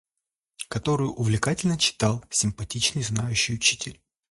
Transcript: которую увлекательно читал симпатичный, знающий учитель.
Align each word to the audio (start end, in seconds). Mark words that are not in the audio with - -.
которую 0.67 1.11
увлекательно 1.13 1.77
читал 1.77 2.25
симпатичный, 2.31 3.03
знающий 3.03 3.53
учитель. 3.53 4.01